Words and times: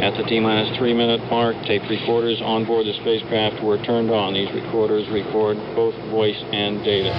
At 0.00 0.16
the 0.16 0.22
T-minus 0.22 0.78
three-minute 0.78 1.28
mark, 1.28 1.54
tape 1.66 1.82
recorders 1.90 2.40
on 2.40 2.64
board 2.64 2.86
the 2.86 2.94
spacecraft 2.94 3.62
were 3.62 3.76
turned 3.84 4.10
on. 4.10 4.32
These 4.32 4.50
recorders 4.52 5.06
record 5.10 5.58
both 5.76 5.94
voice 6.08 6.42
and 6.52 6.82
data. 6.82 7.12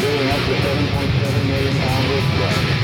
building 0.00 0.28
up 0.28 0.38
to 0.38 0.54
7.7 0.54 1.46
million 1.46 1.76
pounds 1.78 2.10
of 2.12 2.22
thrust. 2.36 2.75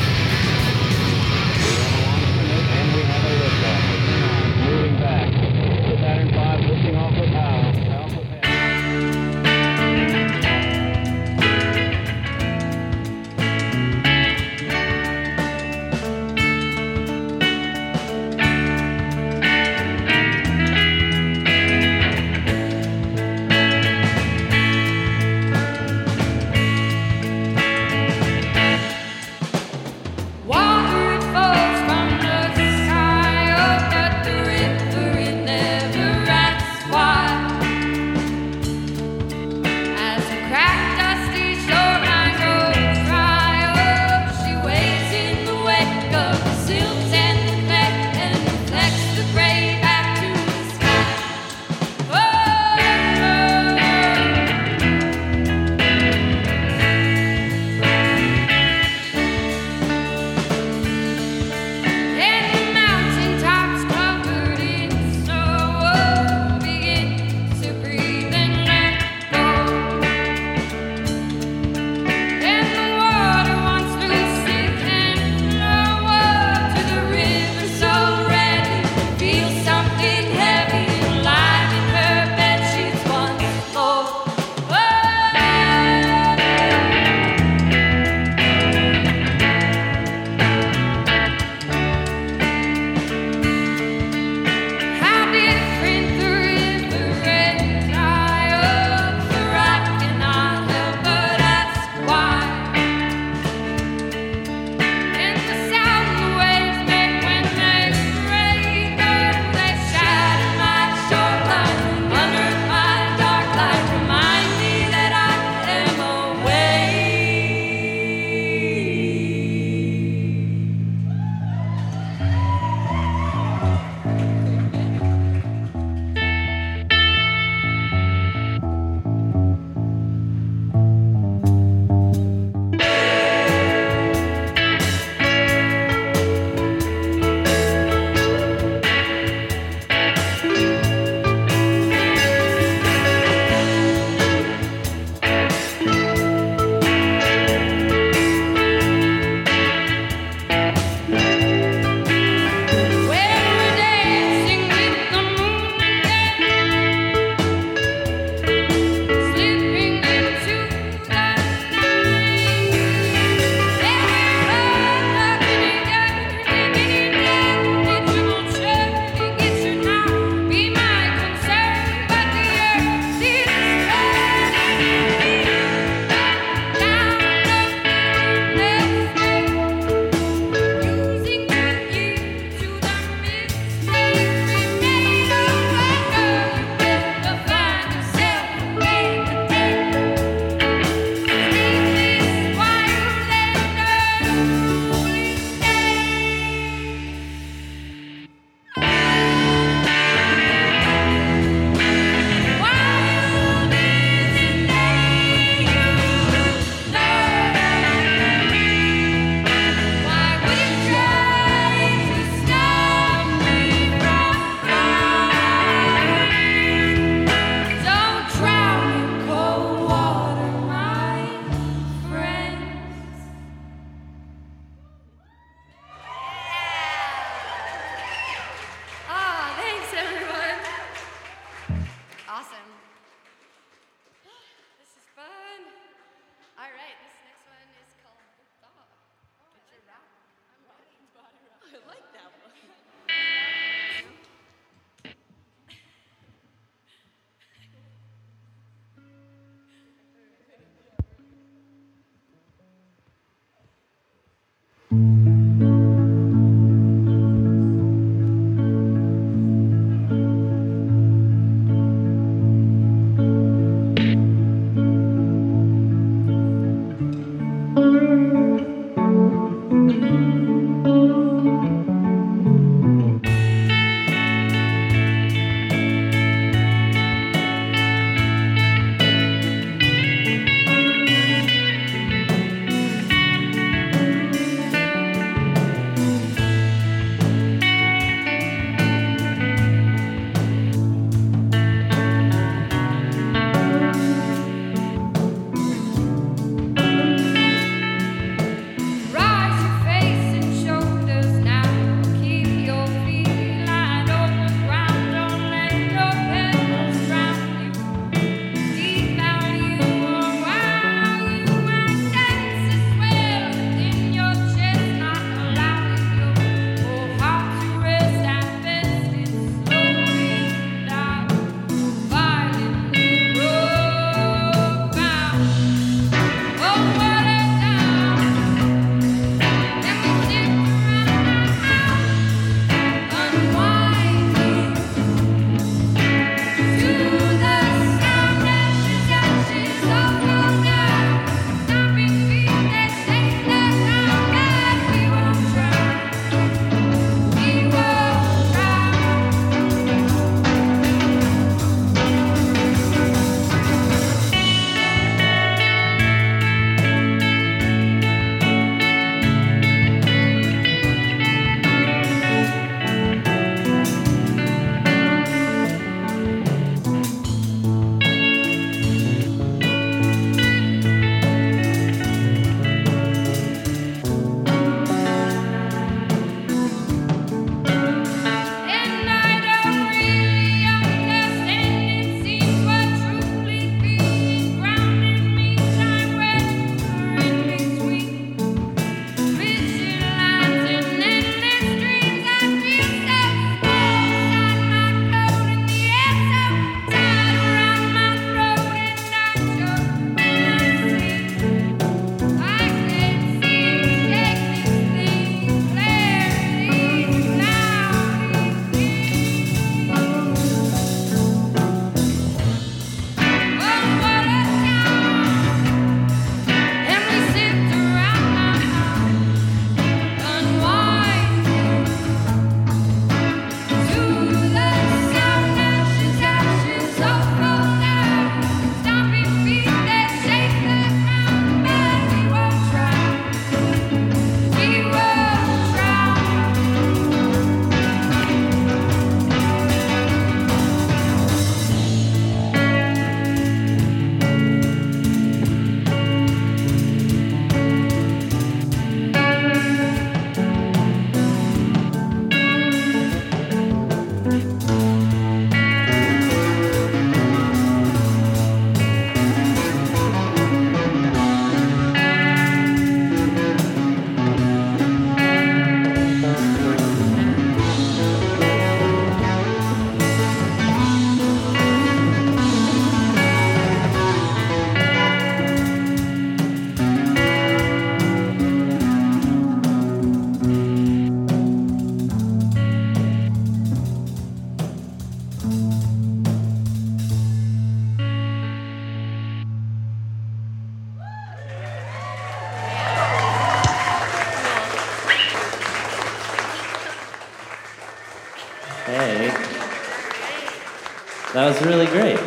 Really 501.62 501.86
great. 501.86 502.18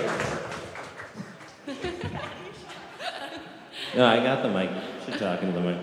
No, 3.96 4.06
I 4.06 4.18
got 4.18 4.44
the 4.44 4.50
mic. 4.50 4.70
Should 5.06 5.18
talk 5.20 5.42
into 5.42 5.54
the 5.58 5.62
mic. 5.62 5.77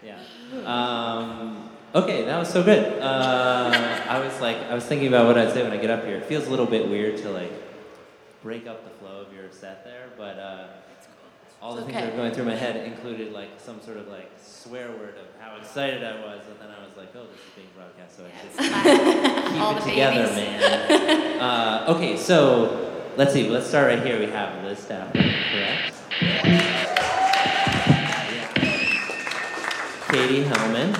Yeah. 0.00 0.16
Um, 0.64 1.70
okay, 1.92 2.24
that 2.24 2.38
was 2.38 2.48
so 2.48 2.62
good. 2.62 3.02
Uh, 3.02 4.04
I 4.08 4.20
was 4.20 4.40
like, 4.40 4.58
I 4.58 4.74
was 4.74 4.84
thinking 4.84 5.08
about 5.08 5.26
what 5.26 5.36
I'd 5.36 5.52
say 5.52 5.64
when 5.64 5.72
I 5.72 5.76
get 5.76 5.90
up 5.90 6.04
here. 6.04 6.18
It 6.18 6.26
feels 6.26 6.46
a 6.46 6.50
little 6.50 6.66
bit 6.66 6.88
weird 6.88 7.16
to 7.18 7.30
like 7.30 7.52
break 8.44 8.68
up 8.68 8.84
the 8.84 8.96
flow 9.00 9.22
of 9.22 9.32
your 9.32 9.50
set 9.50 9.84
there, 9.84 10.10
but 10.16 10.38
uh, 10.38 10.68
all 11.62 11.74
the 11.74 11.82
It's 11.82 11.90
things 11.90 12.00
that 12.02 12.10
were 12.12 12.16
going 12.16 12.32
through 12.32 12.44
my 12.44 12.54
head 12.54 12.76
included 12.86 13.32
like 13.32 13.48
some 13.58 13.80
sort 13.80 13.96
of 13.96 14.08
like 14.08 14.30
swear 14.42 14.88
word 14.90 15.14
of 15.18 15.26
how 15.40 15.56
excited 15.56 16.04
I 16.04 16.20
was, 16.20 16.40
and 16.50 16.60
then 16.60 16.68
I 16.70 16.84
was 16.86 16.96
like, 16.96 17.08
oh, 17.16 17.26
this 17.32 17.40
is 17.40 17.52
being 17.56 17.68
broadcast, 17.76 18.16
so 18.16 18.24
I 18.24 18.30
just 18.44 18.58
keep 19.52 19.60
All 19.60 19.76
it 19.76 19.82
together, 19.82 20.22
babies. 20.28 20.36
man. 20.36 21.40
uh, 21.40 21.94
okay, 21.96 22.16
so 22.16 23.10
let's 23.16 23.32
see. 23.32 23.48
Let's 23.48 23.66
start 23.66 23.88
right 23.88 24.02
here. 24.06 24.18
We 24.18 24.26
have 24.26 24.62
Liz 24.64 24.78
Stafford, 24.78 25.14
correct? 25.22 25.94
Yeah. 26.22 26.62
Katie 30.10 30.44
Hellman 30.44 30.94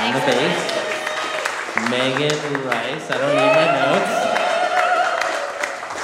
on 0.00 0.12
the 0.14 0.20
bass. 0.26 0.78
Megan 1.90 2.38
Rice. 2.64 3.10
I 3.10 3.18
don't 3.18 3.34
need 3.36 3.52
my 3.52 3.66
notes. 3.78 4.14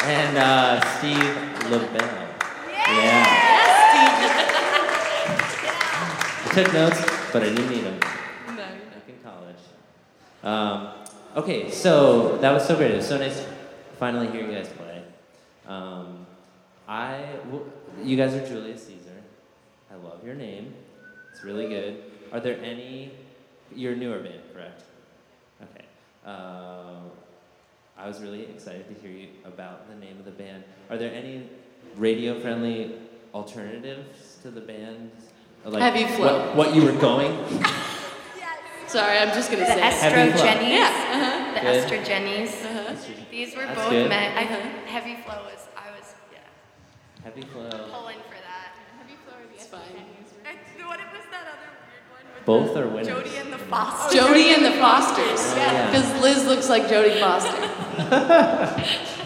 And 0.04 0.38
uh, 0.38 0.80
Steve 0.99 1.71
LaBelle. 1.71 2.27
Yeah. 2.90 3.25
I 6.45 6.50
took 6.54 6.73
notes, 6.73 7.00
but 7.33 7.42
I 7.42 7.47
didn't 7.50 7.68
need 7.71 7.85
them. 7.85 8.00
No, 8.49 8.57
Back 8.57 9.09
in 9.09 9.14
college. 9.23 9.57
Um, 10.42 10.88
okay, 11.37 11.71
so 11.71 12.38
that 12.38 12.52
was 12.52 12.66
so 12.66 12.76
great. 12.76 12.92
It 12.92 12.97
was 12.97 13.07
so 13.09 13.18
nice 13.18 13.47
finally 13.99 14.28
hear 14.28 14.47
you 14.47 14.52
guys 14.52 14.68
play. 14.68 15.02
Um, 15.66 16.26
I, 16.88 17.25
w- 17.45 17.71
you 18.02 18.16
guys 18.16 18.35
are 18.35 18.47
Julia 18.47 18.78
Caesar. 18.78 19.23
I 19.90 19.97
love 19.97 20.25
your 20.25 20.35
name. 20.35 20.73
It's 21.33 21.45
really 21.45 21.68
good. 21.68 22.02
Are 22.33 22.40
there 22.40 22.59
any? 22.62 23.12
You're 23.75 23.92
a 23.92 23.97
newer 23.97 24.21
band, 24.21 24.40
correct? 24.54 24.83
Okay. 25.62 25.85
Uh, 26.25 27.00
I 27.99 28.07
was 28.07 28.21
really 28.23 28.45
excited 28.45 28.87
to 28.88 28.95
hear 29.02 29.11
you 29.11 29.28
about 29.45 29.88
the 29.90 29.97
name 29.97 30.18
of 30.18 30.25
the 30.25 30.30
band. 30.30 30.64
Are 30.88 30.97
there 30.97 31.12
any 31.12 31.49
radio-friendly 31.99 32.95
alternatives 33.35 34.38
to 34.43 34.50
the 34.50 34.61
band? 34.61 35.11
Like 35.64 35.83
Heavy 35.83 36.07
Flow. 36.17 36.47
What, 36.49 36.57
what 36.57 36.75
you 36.75 36.83
were 36.85 36.93
going? 36.99 37.33
Sorry, 38.87 39.19
I'm 39.19 39.28
just 39.35 39.50
gonna 39.50 39.64
The 39.64 39.75
say. 39.75 39.81
Heavy 39.81 40.33
flow. 40.33 40.40
estrogennies. 40.47 40.71
Yeah. 40.71 40.88
Uh-huh. 41.12 41.55
The 41.55 41.61
Good. 41.61 41.90
estrogennies. 41.90 42.64
Uh-huh. 42.64 42.95
These 43.31 43.55
were 43.57 43.67
That's 43.67 43.78
both 43.81 43.90
good. 43.90 44.09
met. 44.09 44.37
I, 44.38 44.45
Uh-huh. 44.45 44.87
Heavy 44.87 45.17
flow 45.17 45.43
was. 45.45 45.67
I 45.76 45.90
was 45.90 46.14
yeah, 46.33 46.38
Heavy 47.25 47.43
flow. 47.43 47.69
pulling 47.69 48.17
for 48.31 48.38
that. 48.40 48.73
It's 49.55 49.67
fine. 49.67 49.81
I, 50.47 50.55
what 50.87 50.99
was 51.12 51.26
that 51.31 51.43
other 51.43 51.71
weird 51.85 52.07
one? 52.14 52.25
With 52.35 52.47
Both 52.47 52.73
the 52.75 52.83
are 52.85 52.88
winners. 52.88 53.09
Jody 53.09 53.37
and 53.37 53.52
the 53.52 53.59
Foster. 53.59 54.17
Jody 54.17 54.55
and 54.55 54.64
the 54.64 54.71
Fosters. 54.73 55.55
Yeah. 55.57 55.90
Because 55.90 56.23
Liz 56.23 56.47
looks 56.47 56.69
like 56.71 56.85
Jodie 56.85 57.21
Foster. 57.21 57.59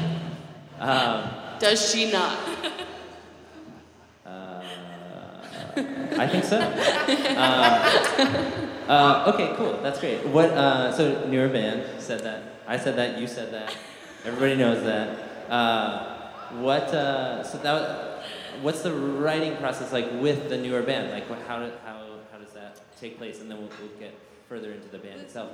Um, 0.82 1.30
Does 1.62 1.92
she 1.92 2.10
not? 2.10 2.36
uh, 4.26 4.60
I 6.18 6.26
think 6.26 6.42
so. 6.42 6.58
Um, 6.58 6.58
uh, 8.88 9.30
okay, 9.32 9.54
cool. 9.56 9.78
That's 9.80 10.00
great. 10.00 10.26
What? 10.26 10.50
Uh, 10.50 10.92
so 10.92 11.24
newer 11.28 11.48
band 11.48 12.02
said 12.02 12.24
that. 12.24 12.42
I 12.66 12.76
said 12.76 12.96
that. 12.96 13.20
You 13.20 13.28
said 13.28 13.52
that. 13.52 13.76
Everybody 14.24 14.56
knows 14.56 14.82
that. 14.82 15.16
Uh, 15.48 16.16
what? 16.58 16.92
Uh, 16.92 17.44
so 17.44 17.58
that. 17.58 18.24
What's 18.60 18.82
the 18.82 18.92
writing 18.92 19.56
process 19.58 19.92
like 19.92 20.10
with 20.20 20.48
the 20.48 20.58
newer 20.58 20.82
band? 20.82 21.12
Like, 21.12 21.30
what, 21.30 21.42
how, 21.46 21.60
do- 21.60 21.70
how, 21.84 22.18
how 22.32 22.38
does 22.38 22.50
that 22.54 22.80
take 22.98 23.18
place? 23.18 23.40
And 23.40 23.48
then 23.48 23.58
we'll, 23.58 23.70
we'll 23.80 24.00
get 24.00 24.18
further 24.48 24.72
into 24.72 24.88
the 24.88 24.98
band 24.98 25.20
itself. 25.20 25.50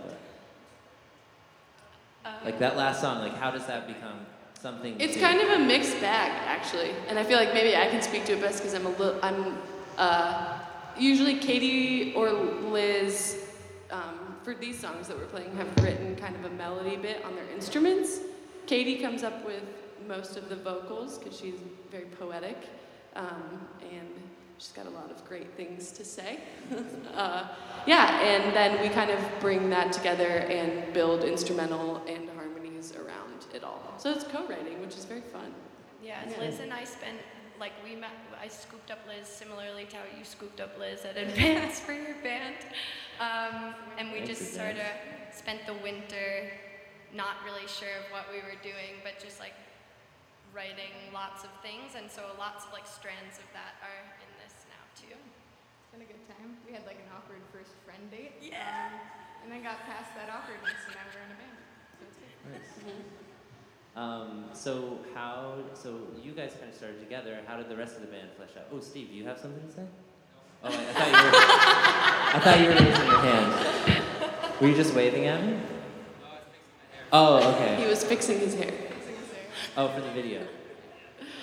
But 2.24 2.44
like 2.46 2.58
that 2.60 2.78
last 2.78 3.02
song, 3.02 3.18
like 3.20 3.36
how 3.36 3.50
does 3.50 3.66
that 3.66 3.86
become 3.86 4.20
something? 4.60 5.00
It's 5.00 5.14
to- 5.14 5.20
kind 5.20 5.40
of 5.40 5.48
a 5.50 5.58
mixed 5.58 6.00
bag, 6.00 6.30
actually, 6.46 6.92
and 7.08 7.18
I 7.18 7.24
feel 7.24 7.38
like 7.38 7.54
maybe 7.54 7.76
I 7.76 7.88
can 7.88 8.02
speak 8.02 8.24
to 8.26 8.32
it 8.32 8.40
best 8.40 8.58
because 8.58 8.74
I'm 8.74 8.86
a 8.86 8.90
little. 8.90 9.18
I'm 9.22 9.58
uh, 9.96 10.58
usually 10.98 11.38
Katie 11.38 12.14
or 12.14 12.30
Liz 12.30 13.44
um, 13.90 14.36
for 14.42 14.54
these 14.54 14.78
songs 14.78 15.08
that 15.08 15.16
we're 15.16 15.26
playing 15.26 15.54
have 15.56 15.68
written 15.82 16.16
kind 16.16 16.34
of 16.36 16.44
a 16.44 16.50
melody 16.50 16.96
bit 16.96 17.24
on 17.24 17.34
their 17.34 17.48
instruments. 17.50 18.20
Katie 18.66 18.98
comes 18.98 19.22
up 19.22 19.44
with 19.44 19.62
most 20.06 20.36
of 20.36 20.48
the 20.48 20.56
vocals 20.56 21.18
because 21.18 21.38
she's 21.38 21.58
very 21.90 22.04
poetic, 22.04 22.56
um, 23.16 23.66
and 23.80 24.08
she's 24.58 24.72
got 24.72 24.86
a 24.86 24.90
lot 24.90 25.10
of 25.10 25.24
great 25.26 25.52
things 25.56 25.90
to 25.92 26.04
say. 26.04 26.40
uh, 27.14 27.48
yeah, 27.86 28.20
and 28.20 28.54
then 28.54 28.80
we 28.82 28.88
kind 28.88 29.10
of 29.10 29.20
bring 29.40 29.70
that 29.70 29.92
together 29.92 30.24
and 30.24 30.92
build 30.92 31.24
instrumental 31.24 32.02
and 32.06 32.27
around 33.58 33.76
it 33.80 33.90
all. 33.90 33.98
So 33.98 34.12
it's 34.12 34.24
co-writing, 34.24 34.80
which 34.80 34.96
is 34.96 35.04
very 35.04 35.20
fun. 35.20 35.52
Yeah, 36.02 36.22
and 36.22 36.36
Liz 36.38 36.60
and 36.60 36.72
I 36.72 36.84
spent 36.84 37.18
like 37.58 37.72
we 37.82 37.96
met. 37.96 38.10
I 38.40 38.46
scooped 38.46 38.90
up 38.90 39.00
Liz 39.08 39.26
similarly 39.26 39.84
to 39.90 39.96
how 39.96 40.02
you 40.16 40.24
scooped 40.24 40.60
up 40.60 40.78
Liz 40.78 41.04
at 41.04 41.16
Advance 41.24 41.80
for 41.80 41.92
your 41.92 42.14
band, 42.22 42.54
um, 43.20 43.74
and 43.98 44.12
we 44.12 44.22
Thanks, 44.22 44.38
just 44.38 44.54
sort 44.54 44.78
of 44.78 44.90
spent 45.32 45.66
the 45.66 45.74
winter 45.82 46.50
not 47.14 47.42
really 47.44 47.66
sure 47.66 47.98
of 47.98 48.06
what 48.12 48.30
we 48.30 48.38
were 48.46 48.58
doing, 48.62 49.02
but 49.02 49.18
just 49.18 49.40
like 49.40 49.56
writing 50.54 50.94
lots 51.12 51.42
of 51.42 51.50
things, 51.62 51.98
and 51.98 52.06
so 52.06 52.22
lots 52.38 52.62
of 52.64 52.70
like 52.72 52.86
strands 52.86 53.42
of 53.42 53.48
that 53.58 53.74
are 53.82 54.06
in 54.22 54.30
this 54.38 54.54
now 54.70 54.84
too. 54.94 55.10
It's 55.10 55.90
been 55.90 56.06
a 56.06 56.08
good 56.08 56.22
time. 56.30 56.54
We 56.62 56.70
had 56.70 56.86
like 56.86 57.02
an 57.02 57.10
awkward 57.10 57.42
first 57.50 57.74
friend 57.82 58.06
date. 58.14 58.38
Yeah. 58.38 58.62
um, 58.62 59.02
and 59.42 59.50
then 59.50 59.62
got 59.62 59.82
past 59.82 60.14
that 60.14 60.30
awkwardness, 60.30 60.78
and 60.86 60.94
now 60.94 61.06
we're 61.10 61.26
in 61.26 61.32
a 61.34 61.38
band. 61.42 61.58
So 61.98 62.02
it's 62.06 62.18
good. 62.22 62.38
Nice. 62.54 63.27
Um, 63.98 64.44
so 64.52 64.98
how? 65.12 65.54
So 65.74 65.98
you 66.22 66.30
guys 66.30 66.52
kind 66.52 66.70
of 66.70 66.76
started 66.76 67.00
together. 67.00 67.38
How 67.48 67.56
did 67.56 67.68
the 67.68 67.76
rest 67.76 67.96
of 67.96 68.02
the 68.02 68.06
band 68.06 68.28
flesh 68.36 68.50
out? 68.56 68.66
Oh, 68.72 68.78
Steve, 68.78 69.10
you 69.10 69.24
have 69.24 69.38
something 69.40 69.66
to 69.66 69.74
say? 69.74 69.82
Oh, 70.62 70.68
I, 70.68 70.70
I 70.70 70.92
thought 70.92 71.08
you 71.08 71.18
were. 71.24 71.30
I 72.30 72.40
thought 72.44 72.60
you 72.60 72.66
were 72.66 72.74
raising 72.74 73.06
your 73.06 73.18
hand. 73.18 74.60
Were 74.60 74.68
you 74.68 74.76
just 74.76 74.94
waving 74.94 75.24
at 75.26 75.42
me? 75.44 75.58
Oh, 77.12 77.54
okay. 77.54 77.74
He 77.82 77.88
was 77.88 78.04
fixing 78.04 78.38
his 78.38 78.54
hair. 78.54 78.72
Oh, 79.76 79.88
for 79.88 80.00
the 80.00 80.10
video. 80.12 80.46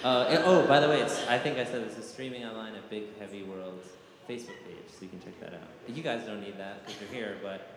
Uh, 0.02 0.28
and- 0.30 0.44
oh, 0.46 0.66
by 0.66 0.80
the 0.80 0.88
way, 0.88 1.02
it's. 1.02 1.28
I 1.28 1.38
think 1.38 1.58
I 1.58 1.66
said 1.66 1.86
this 1.90 1.98
is 1.98 2.10
streaming 2.10 2.46
online 2.46 2.74
at 2.76 2.90
Big 2.90 3.20
Heavy 3.20 3.44
World's 3.44 3.90
Facebook 4.30 4.56
page, 4.66 4.88
so 4.88 5.00
you 5.02 5.10
can 5.10 5.20
check 5.20 5.38
that 5.42 5.56
out. 5.56 5.94
You 5.94 6.02
guys 6.02 6.26
don't 6.26 6.40
need 6.40 6.58
that 6.58 6.86
because 6.86 7.02
you're 7.02 7.10
here, 7.10 7.38
but 7.44 7.70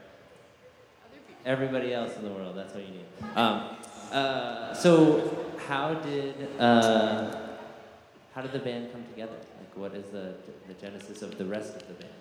everybody 1.45 1.93
else 1.93 2.17
in 2.17 2.23
the 2.23 2.31
world, 2.31 2.57
that's 2.57 2.75
what 2.75 2.85
you 2.87 2.93
need. 2.93 3.37
Um, 3.37 3.77
uh, 4.13 4.75
so, 4.75 5.55
how 5.67 5.95
did 5.95 6.35
uh, 6.59 7.49
how 8.35 8.43
did 8.43 8.53
the 8.53 8.59
band 8.59 8.93
come 8.93 9.05
together? 9.05 9.37
Like, 9.59 9.77
what 9.77 9.95
is 9.95 10.07
the 10.11 10.35
the 10.67 10.75
genesis 10.75 11.23
of 11.23 11.37
the 11.39 11.45
rest 11.45 11.75
of 11.75 11.89
the 11.89 11.95
band? 11.95 12.13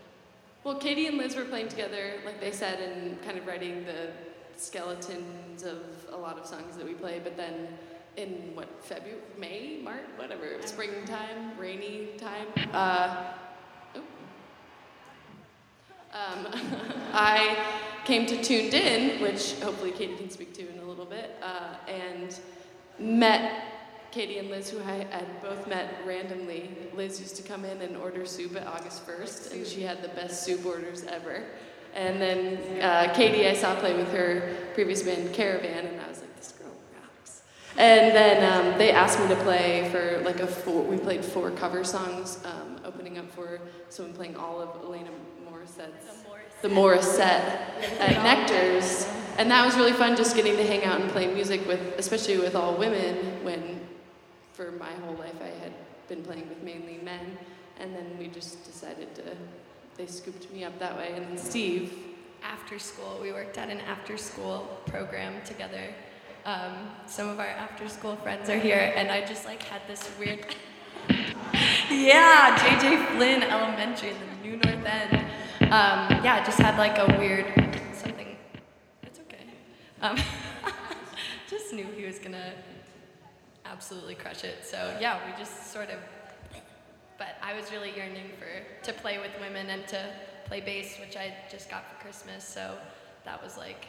Well, 0.63 0.75
Katie 0.75 1.07
and 1.07 1.17
Liz 1.17 1.35
were 1.35 1.45
playing 1.45 1.69
together, 1.69 2.15
like 2.25 2.41
they 2.41 2.51
said, 2.51 2.79
and 2.79 3.21
kind 3.23 3.37
of 3.37 3.47
writing 3.47 3.85
the 3.85 4.09
skeletons 4.57 5.63
of 5.63 5.77
a 6.11 6.17
lot 6.17 6.37
of 6.37 6.45
songs 6.45 6.75
that 6.75 6.85
we 6.85 6.93
play. 6.93 7.21
But 7.23 7.37
then, 7.37 7.69
in 8.17 8.51
what 8.53 8.67
February, 8.83 9.21
May, 9.37 9.79
March, 9.81 10.03
whatever, 10.17 10.57
springtime, 10.65 11.57
rainy 11.57 12.09
time. 12.17 12.47
Uh, 12.73 13.33
oh. 13.95 13.99
um, 16.13 16.47
I 17.13 17.55
came 18.07 18.25
to 18.25 18.41
Tuned 18.41 18.73
In, 18.73 19.21
which 19.21 19.55
hopefully 19.55 19.91
Katie 19.91 20.15
can 20.15 20.29
speak 20.29 20.53
to 20.53 20.61
in 20.61 20.79
a 20.79 20.85
little 20.85 21.03
bit, 21.03 21.35
uh, 21.43 21.75
and 21.89 22.39
met 22.97 23.65
Katie 24.11 24.37
and 24.37 24.49
Liz, 24.49 24.69
who 24.69 24.79
I 24.79 25.05
had 25.11 25.41
both 25.41 25.67
met 25.67 25.93
randomly. 26.05 26.69
Liz 26.95 27.19
used 27.19 27.35
to 27.35 27.43
come 27.43 27.65
in 27.65 27.81
and 27.81 27.97
order 27.97 28.25
soup 28.25 28.55
at 28.55 28.65
August 28.65 29.05
1st, 29.05 29.51
and 29.51 29.67
she 29.67 29.81
had 29.81 30.01
the 30.01 30.07
best 30.07 30.43
soup 30.43 30.65
orders 30.65 31.03
ever. 31.03 31.43
And 31.93 32.21
then 32.21 32.81
uh, 32.81 33.13
Katie, 33.13 33.45
I 33.45 33.53
saw 33.53 33.75
play 33.75 33.93
with 33.93 34.09
her 34.13 34.55
previous 34.73 35.03
band, 35.03 35.33
Caravan, 35.33 35.87
and 35.87 35.99
I 35.99 36.07
was 36.07 36.21
like, 36.21 36.33
this 36.37 36.53
girl 36.53 36.71
rocks. 37.01 37.41
And 37.77 38.15
then 38.15 38.37
um, 38.73 38.77
they 38.77 38.91
asked 38.91 39.19
me 39.19 39.27
to 39.27 39.35
play 39.43 39.89
for 39.91 40.21
like 40.23 40.39
a 40.39 40.47
four, 40.47 40.81
we 40.81 40.95
played 40.95 41.25
four 41.25 41.51
cover 41.51 41.83
songs, 41.83 42.39
um, 42.45 42.79
opening 42.85 43.17
up 43.17 43.29
for 43.31 43.59
someone 43.89 44.15
playing 44.15 44.37
all 44.37 44.61
of 44.61 44.69
Alanis 44.81 45.09
Morissette's 45.51 46.26
the 46.61 46.67
Morissette 46.67 47.61
at 47.99 48.23
Nectar's. 48.23 49.07
And 49.37 49.51
that 49.51 49.65
was 49.65 49.75
really 49.75 49.93
fun 49.93 50.15
just 50.15 50.35
getting 50.35 50.57
to 50.57 50.65
hang 50.65 50.83
out 50.83 50.99
and 50.99 51.09
play 51.11 51.27
music 51.27 51.67
with, 51.67 51.79
especially 51.97 52.39
with 52.39 52.55
all 52.55 52.75
women, 52.75 53.43
when 53.43 53.81
for 54.53 54.71
my 54.71 54.91
whole 55.05 55.15
life 55.15 55.35
I 55.41 55.63
had 55.63 55.73
been 56.07 56.23
playing 56.23 56.49
with 56.49 56.63
mainly 56.63 56.99
men. 57.03 57.37
And 57.79 57.95
then 57.95 58.17
we 58.17 58.27
just 58.27 58.63
decided 58.65 59.13
to, 59.15 59.21
they 59.95 60.07
scooped 60.07 60.51
me 60.51 60.63
up 60.63 60.79
that 60.79 60.97
way. 60.97 61.13
And 61.15 61.27
then 61.27 61.37
Steve, 61.37 61.93
After 62.43 62.79
school, 62.79 63.19
we 63.21 63.31
worked 63.31 63.57
at 63.57 63.69
an 63.69 63.81
after 63.81 64.17
school 64.17 64.79
program 64.85 65.33
together 65.43 65.93
Um, 66.45 66.91
some 67.07 67.27
of 67.27 67.39
our 67.39 67.47
after 67.47 67.89
school 67.89 68.15
friends 68.15 68.49
are 68.49 68.57
here, 68.57 68.93
and 68.95 69.11
I 69.11 69.25
just 69.25 69.43
like 69.45 69.61
had 69.63 69.81
this 69.85 70.09
weird. 70.17 70.45
yeah, 71.91 72.55
JJ 72.57 73.17
Flynn 73.17 73.43
Elementary 73.43 74.11
in 74.11 74.15
the 74.15 74.47
New 74.47 74.55
North 74.55 74.85
End. 74.85 75.26
Um, 75.67 76.23
yeah, 76.23 76.45
just 76.45 76.59
had 76.59 76.77
like 76.77 76.97
a 76.97 77.17
weird 77.19 77.45
something. 77.93 78.37
It's 79.03 79.19
okay. 79.19 79.43
Um, 80.01 80.17
just 81.49 81.73
knew 81.73 81.85
he 81.97 82.05
was 82.05 82.19
gonna 82.19 82.53
absolutely 83.65 84.15
crush 84.15 84.45
it. 84.45 84.59
So 84.63 84.95
yeah, 85.01 85.19
we 85.25 85.37
just 85.37 85.73
sort 85.73 85.89
of. 85.89 85.99
But 87.17 87.35
I 87.43 87.53
was 87.53 87.69
really 87.71 87.93
yearning 87.97 88.29
for 88.39 88.85
to 88.85 88.93
play 88.93 89.17
with 89.17 89.31
women 89.41 89.69
and 89.69 89.85
to 89.89 90.09
play 90.45 90.61
bass, 90.61 90.97
which 91.01 91.17
I 91.17 91.33
just 91.51 91.69
got 91.69 91.83
for 91.89 92.01
Christmas. 92.01 92.45
So 92.45 92.77
that 93.25 93.43
was 93.43 93.57
like, 93.57 93.87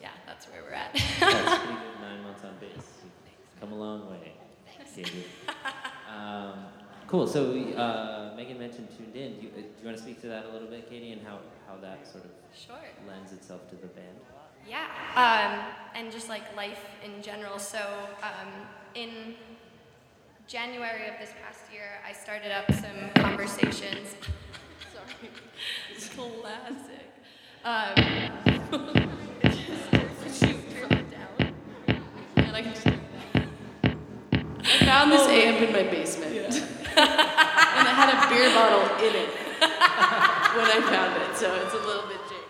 yeah, 0.00 0.10
that's 0.24 0.46
where 0.46 0.62
we're 0.62 0.74
at. 0.74 0.92
That's 0.94 1.64
pretty 1.64 1.74
good. 1.74 2.00
Nine 2.00 2.22
months 2.22 2.44
on. 2.44 2.54
You've 2.60 3.60
come 3.60 3.72
a 3.72 3.74
long 3.74 4.08
way. 4.08 4.34
Thanks. 4.94 5.10
Um, 6.08 6.64
cool. 7.08 7.26
So 7.26 7.50
uh, 7.76 8.34
Megan 8.36 8.58
mentioned 8.58 8.88
tuned 8.96 9.16
in. 9.16 9.40
Do 9.40 9.42
you, 9.42 9.48
uh, 9.48 9.60
do 9.60 9.66
you 9.80 9.86
want 9.86 9.96
to 9.96 10.02
speak 10.02 10.20
to 10.20 10.28
that 10.28 10.44
a 10.46 10.52
little 10.52 10.68
bit, 10.68 10.88
Katie, 10.88 11.12
and 11.12 11.22
how, 11.26 11.38
how 11.66 11.76
that 11.80 12.06
sort 12.06 12.24
of 12.24 12.30
sure. 12.54 12.76
lends 13.08 13.32
itself 13.32 13.68
to 13.70 13.76
the 13.76 13.88
band? 13.88 14.16
Yeah, 14.68 14.84
um, 15.16 15.64
and 15.94 16.12
just 16.12 16.28
like 16.28 16.54
life 16.54 16.84
in 17.02 17.22
general. 17.22 17.58
So 17.58 17.78
um, 18.22 18.52
in 18.94 19.34
January 20.46 21.08
of 21.08 21.14
this 21.18 21.30
past 21.42 21.72
year, 21.72 22.00
I 22.06 22.12
started 22.12 22.52
up 22.52 22.70
some 22.72 23.10
conversations. 23.22 24.14
Sorry, 24.92 25.30
it's 25.90 26.08
classic. 26.10 27.08
Um, 27.64 27.94
And 32.36 32.56
I 32.56 32.62
can 32.62 32.72
just 32.74 32.86
I 32.86 34.84
found 34.84 35.12
this 35.12 35.26
amp 35.26 35.60
in 35.60 35.72
my 35.72 35.82
basement. 35.82 36.67
And 36.98 37.86
it 37.86 37.94
had 37.94 38.10
a 38.10 38.18
beer 38.28 38.50
bottle 38.54 38.82
in 38.98 39.14
it 39.14 39.30
when 40.56 40.66
I 40.66 40.80
found 40.90 41.22
it, 41.22 41.36
so 41.36 41.54
it's 41.54 41.74
a 41.74 41.86
little 41.86 42.08
bit 42.08 42.20
jaded. 42.28 42.44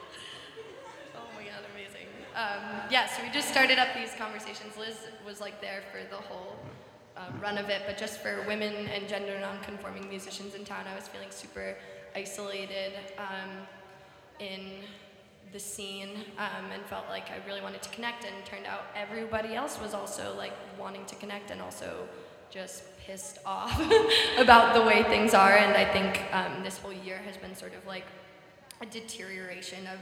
Oh 1.14 1.28
my 1.36 1.44
god, 1.44 1.62
amazing. 1.74 2.08
Um, 2.34 2.82
yeah, 2.90 3.06
so 3.06 3.22
we 3.22 3.30
just 3.30 3.48
started 3.48 3.78
up 3.78 3.88
these 3.94 4.14
conversations. 4.16 4.76
Liz 4.78 4.96
was 5.26 5.40
like 5.40 5.60
there 5.60 5.82
for 5.92 6.00
the 6.08 6.20
whole 6.22 6.56
uh, 7.16 7.30
run 7.42 7.58
of 7.58 7.68
it, 7.68 7.82
but 7.86 7.98
just 7.98 8.20
for 8.20 8.44
women 8.46 8.72
and 8.88 9.08
gender 9.08 9.38
non-conforming 9.40 10.08
musicians 10.08 10.54
in 10.54 10.64
town, 10.64 10.86
I 10.90 10.94
was 10.94 11.08
feeling 11.08 11.30
super 11.30 11.76
isolated 12.14 12.92
um, 13.18 13.66
in 14.38 14.84
the 15.52 15.58
scene 15.58 16.10
um, 16.38 16.70
and 16.72 16.82
felt 16.86 17.06
like 17.08 17.30
I 17.30 17.46
really 17.46 17.60
wanted 17.60 17.82
to 17.82 17.88
connect. 17.90 18.24
And 18.24 18.34
turned 18.44 18.66
out 18.66 18.84
everybody 18.94 19.54
else 19.54 19.80
was 19.80 19.94
also 19.94 20.34
like 20.36 20.52
wanting 20.78 21.04
to 21.06 21.14
connect 21.16 21.50
and 21.50 21.60
also 21.60 22.06
just 22.50 22.84
pissed 23.08 23.38
off 23.46 23.80
about 24.38 24.74
the 24.74 24.82
way 24.82 25.02
things 25.04 25.32
are. 25.32 25.56
And 25.56 25.74
I 25.74 25.84
think 25.90 26.22
um, 26.32 26.62
this 26.62 26.76
whole 26.76 26.92
year 26.92 27.16
has 27.26 27.38
been 27.38 27.56
sort 27.56 27.74
of 27.74 27.86
like 27.86 28.04
a 28.82 28.86
deterioration 28.86 29.86
of 29.86 29.98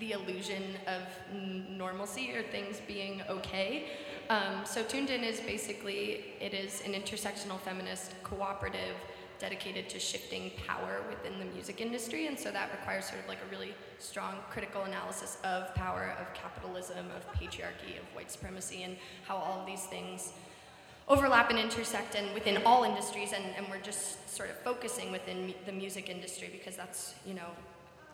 the 0.00 0.12
illusion 0.12 0.62
of 0.86 1.02
normalcy 1.32 2.34
or 2.34 2.42
things 2.42 2.80
being 2.86 3.22
okay. 3.28 3.90
Um, 4.28 4.64
so 4.64 4.82
Tuned 4.82 5.10
In 5.10 5.22
is 5.22 5.40
basically 5.40 6.24
it 6.40 6.52
is 6.52 6.82
an 6.84 6.92
intersectional 6.92 7.58
feminist 7.60 8.12
cooperative 8.22 8.96
dedicated 9.38 9.88
to 9.88 10.00
shifting 10.00 10.50
power 10.66 11.00
within 11.08 11.38
the 11.38 11.44
music 11.54 11.80
industry, 11.80 12.26
and 12.26 12.36
so 12.36 12.50
that 12.50 12.72
requires 12.72 13.04
sort 13.04 13.20
of 13.20 13.28
like 13.28 13.38
a 13.46 13.50
really 13.50 13.72
strong 14.00 14.34
critical 14.50 14.82
analysis 14.82 15.38
of 15.44 15.72
power, 15.76 16.16
of 16.20 16.34
capitalism, 16.34 17.06
of 17.16 17.24
patriarchy, 17.34 17.98
of 17.98 18.04
white 18.14 18.32
supremacy, 18.32 18.82
and 18.82 18.96
how 19.26 19.36
all 19.36 19.60
of 19.60 19.66
these 19.66 19.84
things 19.84 20.32
overlap 21.08 21.50
and 21.50 21.58
intersect 21.58 22.14
and 22.14 22.32
within 22.34 22.58
all 22.66 22.84
industries 22.84 23.32
and, 23.32 23.44
and 23.56 23.66
we're 23.70 23.80
just 23.80 24.28
sort 24.28 24.50
of 24.50 24.56
focusing 24.58 25.10
within 25.10 25.54
the 25.64 25.72
music 25.72 26.08
industry 26.10 26.48
because 26.52 26.76
that's 26.76 27.14
you 27.26 27.34
know 27.34 27.50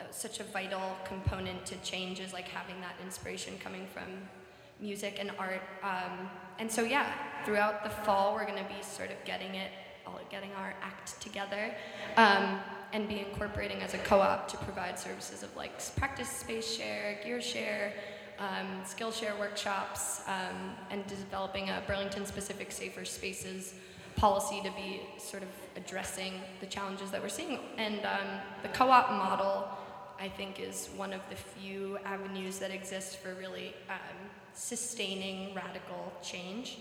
uh, 0.01 0.05
such 0.11 0.41
a 0.41 0.45
vital 0.45 0.97
component 1.05 1.65
to 1.67 1.77
change 1.79 2.21
is 2.21 2.33
like 2.33 2.49
having 2.49 2.81
that 2.81 2.95
inspiration 3.03 3.55
coming 3.59 3.87
from 3.93 4.05
music 4.81 5.19
and 5.21 5.31
art. 5.39 5.63
Um, 5.83 6.29
and 6.59 6.71
so 6.71 6.83
yeah 6.83 7.13
throughout 7.45 7.83
the 7.83 7.91
fall 7.91 8.35
we're 8.35 8.47
going 8.47 8.63
to 8.63 8.69
be 8.69 8.83
sort 8.83 9.11
of 9.11 9.17
getting 9.25 9.55
it 9.57 9.71
all 10.07 10.21
getting 10.31 10.53
our 10.53 10.75
act 10.83 11.21
together 11.21 11.75
um, 12.17 12.61
and 12.93 13.09
be 13.09 13.19
incorporating 13.19 13.83
as 13.83 13.95
a 13.95 13.99
co-op 13.99 14.47
to 14.49 14.57
provide 14.59 14.99
services 14.99 15.43
of 15.43 15.55
like 15.57 15.73
practice 15.97 16.29
space 16.29 16.77
share 16.77 17.19
gear 17.25 17.41
share 17.41 17.93
um, 18.39 18.83
Skillshare 18.85 19.39
workshops, 19.39 20.23
um, 20.27 20.75
and 20.91 21.07
developing 21.07 21.69
a 21.71 21.83
Burlington 21.87 22.27
specific 22.27 22.73
safer 22.73 23.05
spaces 23.05 23.75
policy 24.17 24.61
to 24.63 24.71
be 24.73 25.01
sort 25.19 25.43
of 25.43 25.49
addressing 25.77 26.35
the 26.61 26.67
challenges 26.67 27.11
that 27.11 27.21
we're 27.23 27.29
seeing. 27.29 27.59
And 27.77 28.05
um, 28.05 28.41
the 28.63 28.69
co 28.69 28.91
op 28.91 29.11
model, 29.11 29.69
I 30.21 30.29
think, 30.29 30.61
is 30.61 30.89
one 30.97 31.13
of 31.13 31.21
the 31.31 31.37
few 31.37 31.99
avenues 32.05 32.59
that 32.59 32.71
exist 32.71 33.19
for 33.19 33.35
really 33.35 33.75
um, 33.89 34.31
sustaining 34.55 35.55
radical 35.55 36.13
change. 36.23 36.79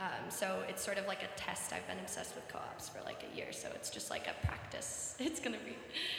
Um, 0.00 0.28
so 0.28 0.62
it's 0.68 0.84
sort 0.84 0.98
of 0.98 1.06
like 1.06 1.22
a 1.22 1.28
test. 1.38 1.72
I've 1.72 1.86
been 1.86 1.98
obsessed 2.00 2.34
with 2.34 2.46
co-ops 2.48 2.88
for 2.88 3.00
like 3.04 3.24
a 3.32 3.36
year, 3.36 3.52
so 3.52 3.68
it's 3.74 3.90
just 3.90 4.10
like 4.10 4.26
a 4.26 4.46
practice. 4.46 5.14
It's 5.20 5.38
gonna 5.40 5.58
be, 5.64 5.76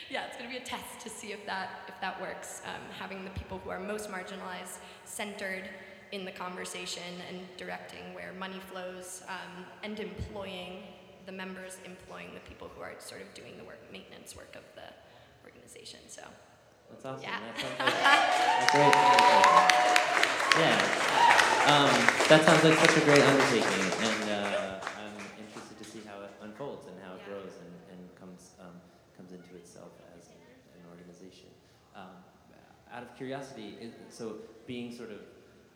yeah, 0.09 0.25
it's 0.27 0.37
gonna 0.37 0.49
be 0.49 0.57
a 0.57 0.63
test 0.63 0.99
to 1.01 1.09
see 1.09 1.33
if 1.33 1.45
that 1.45 1.69
if 1.87 1.99
that 2.01 2.19
works. 2.21 2.61
Um, 2.65 2.81
having 2.97 3.23
the 3.23 3.31
people 3.31 3.59
who 3.59 3.69
are 3.69 3.79
most 3.79 4.09
marginalized 4.09 4.77
centered 5.03 5.69
in 6.11 6.23
the 6.23 6.31
conversation 6.31 7.03
and 7.29 7.39
directing 7.57 8.13
where 8.13 8.31
money 8.39 8.59
flows, 8.71 9.23
um, 9.27 9.65
and 9.83 9.99
employing 9.99 10.83
the 11.25 11.31
members, 11.31 11.77
employing 11.85 12.29
the 12.33 12.39
people 12.41 12.69
who 12.75 12.81
are 12.81 12.93
sort 12.99 13.21
of 13.21 13.33
doing 13.33 13.57
the 13.57 13.63
work, 13.63 13.79
maintenance 13.91 14.35
work 14.35 14.55
of 14.55 14.63
the 14.75 14.87
organization. 15.43 15.99
So 16.07 16.21
That's 16.91 17.05
awesome. 17.05 17.23
Yeah. 17.23 17.39
That 17.45 17.59
sounds 17.59 17.79
like 18.69 18.69
a 18.69 18.93
great 20.53 20.61
Yeah. 20.63 21.34
Um, 21.65 21.89
that 22.29 22.45
sounds 22.45 22.63
like 22.63 22.77
such 22.77 22.95
a 22.95 23.05
great 23.05 23.23
undertaking, 23.23 23.89
and 24.05 24.29
uh, 24.29 24.79
I'm 25.01 25.17
interested 25.33 25.75
to 25.81 25.83
see 25.83 25.99
how 26.05 26.21
it 26.21 26.29
unfolds 26.43 26.85
and 26.85 26.95
how 27.01 27.15
it 27.15 27.25
grows 27.25 27.57
and, 27.57 27.73
and 27.89 28.15
comes 28.19 28.53
um, 28.61 28.77
comes 29.17 29.31
into 29.31 29.55
itself 29.55 29.89
as 30.15 30.27
an, 30.27 30.37
an 30.77 30.85
organization. 30.91 31.49
Um, 31.95 32.21
out 32.93 33.01
of 33.01 33.17
curiosity, 33.17 33.77
is, 33.81 33.93
so 34.09 34.35
being 34.67 34.93
sort 34.93 35.09
of 35.09 35.21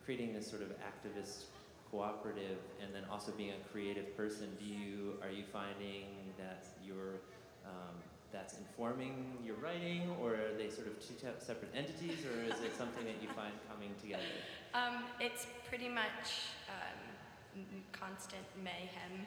creating 0.04 0.32
this 0.32 0.46
sort 0.48 0.62
of 0.62 0.68
activist 0.78 1.46
cooperative, 1.90 2.58
and 2.80 2.94
then 2.94 3.02
also 3.10 3.32
being 3.32 3.50
a 3.50 3.68
creative 3.72 4.16
person, 4.16 4.46
do 4.60 4.64
you 4.64 5.18
are 5.24 5.30
you 5.30 5.42
finding 5.42 6.06
that 6.38 6.66
you're 6.86 7.18
um, 7.66 7.98
that's 8.32 8.54
informing 8.58 9.38
your 9.44 9.56
writing, 9.56 10.10
or 10.20 10.34
are 10.34 10.54
they 10.56 10.68
sort 10.68 10.86
of 10.86 10.98
two 11.00 11.14
te- 11.14 11.38
separate 11.38 11.70
entities, 11.74 12.24
or 12.24 12.44
is 12.44 12.60
it 12.62 12.76
something 12.76 13.04
that 13.04 13.16
you 13.22 13.28
find 13.28 13.52
coming 13.68 13.90
together? 14.00 14.22
Um, 14.72 15.02
it's 15.18 15.48
pretty 15.68 15.88
much 15.88 16.54
um, 16.68 17.64
constant 17.90 18.44
mayhem. 18.62 19.26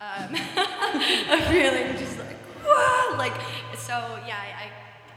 Um, 0.00 0.34
of 1.34 1.46
feeling 1.48 1.98
just 1.98 2.16
like, 2.16 2.36
whoa! 2.64 3.16
Like, 3.18 3.34
so 3.76 3.92
yeah, 4.24 4.38
I, 4.38 4.66
I 4.66 4.70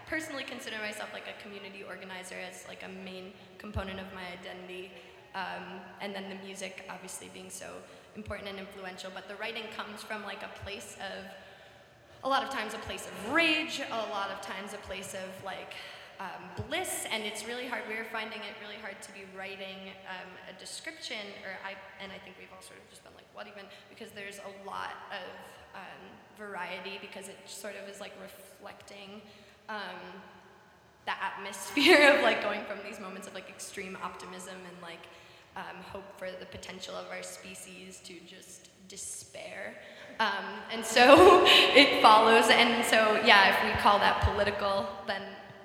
personally 0.09 0.43
consider 0.43 0.77
myself 0.77 1.09
like 1.13 1.25
a 1.27 1.39
community 1.43 1.83
organizer 1.87 2.37
as 2.49 2.65
like 2.67 2.81
a 2.81 2.89
main 3.05 3.33
component 3.59 3.99
of 3.99 4.07
my 4.15 4.23
identity. 4.33 4.91
Um, 5.35 5.79
and 6.01 6.15
then 6.15 6.25
the 6.29 6.43
music 6.43 6.85
obviously 6.89 7.29
being 7.31 7.51
so 7.51 7.69
important 8.15 8.49
and 8.49 8.57
influential, 8.57 9.11
but 9.13 9.27
the 9.27 9.35
writing 9.35 9.63
comes 9.75 10.01
from 10.01 10.23
like 10.23 10.41
a 10.41 10.49
place 10.63 10.97
of 10.97 11.23
a 12.23 12.29
lot 12.29 12.43
of 12.43 12.49
times 12.49 12.73
a 12.73 12.77
place 12.79 13.07
of 13.07 13.33
rage, 13.33 13.81
a 13.89 14.09
lot 14.09 14.29
of 14.31 14.41
times 14.41 14.73
a 14.73 14.77
place 14.77 15.13
of 15.13 15.45
like 15.45 15.73
um, 16.19 16.65
bliss, 16.67 17.05
and 17.11 17.23
it's 17.23 17.47
really 17.47 17.67
hard. 17.67 17.83
We 17.87 17.95
are 17.95 18.07
finding 18.11 18.39
it 18.39 18.57
really 18.61 18.81
hard 18.81 19.01
to 19.01 19.11
be 19.11 19.21
writing 19.37 19.93
um, 20.09 20.29
a 20.49 20.59
description, 20.59 21.21
or 21.45 21.53
I, 21.63 21.75
and 22.01 22.11
I 22.11 22.17
think 22.17 22.37
we've 22.39 22.51
all 22.53 22.61
sort 22.61 22.79
of 22.79 22.89
just 22.89 23.03
been 23.03 23.13
like, 23.13 23.29
what 23.33 23.47
even? 23.47 23.69
Because 23.89 24.11
there's 24.11 24.39
a 24.39 24.67
lot 24.67 24.97
of 25.13 25.29
um, 25.75 26.03
variety, 26.37 26.97
because 27.01 27.29
it 27.29 27.37
sort 27.45 27.75
of 27.81 27.87
is 27.87 28.01
like 28.01 28.13
reflecting 28.21 29.21
um, 29.69 30.01
the 31.05 31.13
atmosphere 31.23 32.15
of 32.15 32.23
like 32.23 32.41
going 32.41 32.61
from 32.65 32.79
these 32.83 32.99
moments 32.99 33.27
of 33.27 33.33
like 33.33 33.49
extreme 33.49 33.97
optimism 34.01 34.55
and 34.55 34.81
like 34.81 35.05
um, 35.55 35.81
hope 35.91 36.17
for 36.17 36.29
the 36.31 36.45
potential 36.47 36.95
of 36.95 37.05
our 37.11 37.23
species 37.23 38.01
to 38.03 38.13
just 38.27 38.69
despair. 38.87 39.75
Um, 40.19 40.45
and 40.71 40.83
so 40.85 41.43
it 41.47 42.01
follows, 42.01 42.45
and 42.49 42.83
so 42.85 43.21
yeah, 43.25 43.55
if 43.55 43.63
we 43.75 43.81
call 43.81 43.99
that 43.99 44.21
political, 44.21 44.87
then 45.05 45.21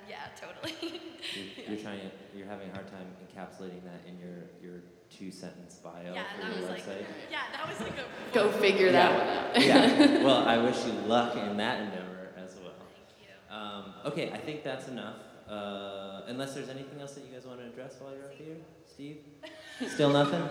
yeah, 0.07 0.17
totally. 0.39 1.01
You're, 1.33 1.73
you're 1.75 1.81
trying, 1.81 2.01
you're 2.35 2.45
having 2.45 2.69
a 2.69 2.73
hard 2.73 2.87
time 2.87 3.07
encapsulating 3.25 3.83
that 3.85 4.01
in 4.07 4.19
your 4.19 4.43
your 4.61 4.83
two 5.09 5.31
sentence 5.31 5.79
bio 5.83 6.13
yeah, 6.13 6.23
for 6.39 6.47
your 6.47 6.59
was 6.61 6.69
like 6.69 6.85
website. 6.85 7.05
yeah, 7.31 7.39
that 7.55 7.67
was 7.67 7.79
like 7.79 7.97
a 7.97 8.33
Go 8.33 8.51
figure 8.51 8.91
that 8.91 9.11
one 9.53 9.61
out. 9.61 9.65
yeah. 9.65 10.23
Well, 10.23 10.45
I 10.45 10.57
wish 10.57 10.85
you 10.85 10.91
luck 11.07 11.35
in 11.35 11.57
that 11.57 11.81
endeavor 11.81 12.29
as 12.37 12.55
well. 12.61 12.73
Thank 12.77 13.21
you. 13.21 13.55
Um, 13.55 13.93
okay, 14.05 14.31
I 14.31 14.37
think 14.37 14.63
that's 14.63 14.87
enough. 14.89 15.15
Uh, 15.49 16.21
unless 16.27 16.53
there's 16.53 16.69
anything 16.69 16.99
else 17.01 17.13
that 17.13 17.23
you 17.25 17.31
guys 17.33 17.45
want 17.45 17.59
to 17.59 17.65
address 17.65 17.95
while 17.99 18.13
you're 18.13 18.25
up 18.25 18.33
here, 18.37 18.57
Steve. 18.91 19.17
Still 19.87 20.11
nothing. 20.11 20.43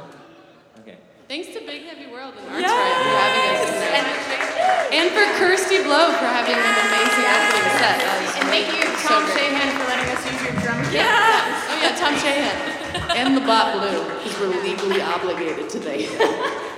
Okay. 0.80 0.96
Thanks 1.32 1.48
to 1.56 1.64
Big 1.64 1.88
Heavy 1.88 2.12
World 2.12 2.34
and 2.36 2.44
ArtsRiot 2.44 2.68
for 2.68 3.16
having 3.16 3.56
us 3.56 3.72
tonight. 3.72 4.92
And 4.92 5.08
for 5.16 5.24
Kirsty 5.40 5.82
Blow 5.82 6.12
for 6.12 6.28
having 6.28 6.52
an 6.52 6.76
amazing 6.84 7.24
opening 7.24 7.72
set. 7.80 8.04
That 8.04 8.20
was 8.20 8.36
And 8.36 8.52
thank 8.52 8.68
you, 8.68 8.84
Tom 9.00 9.24
great. 9.24 9.48
Shahan, 9.48 9.72
for 9.80 9.84
letting 9.88 10.12
us 10.12 10.20
use 10.28 10.42
your 10.44 10.52
drum 10.60 10.76
kit. 10.92 11.00
Oh 11.00 11.80
yeah, 11.80 11.96
Tom 11.96 12.12
Shahan. 12.20 13.16
and 13.16 13.34
the 13.34 13.40
Bot 13.40 13.72
Blue, 13.72 14.04
because 14.20 14.40
we're 14.40 14.62
legally 14.62 15.00
obligated 15.00 15.70
today. 15.70 16.04